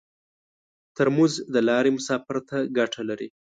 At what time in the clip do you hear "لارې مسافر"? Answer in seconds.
1.67-2.37